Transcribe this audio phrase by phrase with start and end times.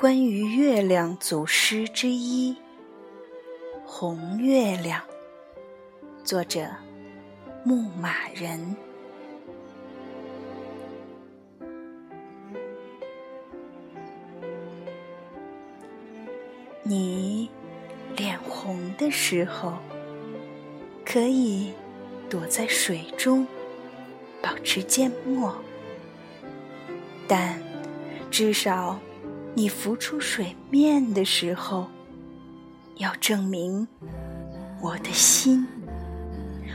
[0.00, 2.54] 关于月亮组诗之一，
[3.84, 4.98] 《红月亮》，
[6.24, 6.66] 作者
[7.64, 8.74] 牧马人。
[16.82, 17.50] 你
[18.16, 19.74] 脸红的时候，
[21.04, 21.74] 可以
[22.30, 23.46] 躲在水中，
[24.40, 25.54] 保持缄默。
[27.28, 27.62] 但
[28.30, 28.98] 至少，
[29.54, 31.86] 你浮出水面的时候，
[32.96, 33.86] 要证明
[34.80, 35.66] 我的心，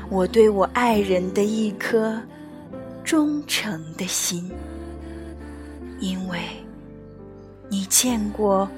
[0.10, 2.22] 我对我爱人的一颗
[3.04, 4.52] 忠诚的心，
[6.00, 6.40] 因为
[7.70, 8.70] 你见过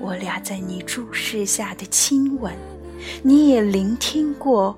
[0.00, 2.52] 我俩在你注视下的亲吻，
[3.22, 4.76] 你也聆听过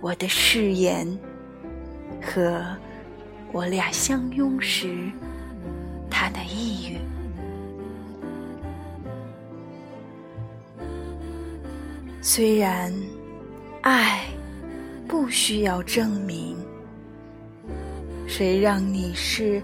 [0.00, 1.06] 我的誓言
[2.22, 2.64] 和
[3.52, 5.10] 我俩相拥时。
[6.08, 6.98] 他的抑郁，
[12.28, 12.92] 虽然
[13.82, 14.26] 爱
[15.06, 16.56] 不需要证明，
[18.26, 19.62] 谁让你是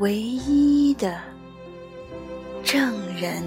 [0.00, 1.16] 唯一的
[2.64, 3.40] 证人？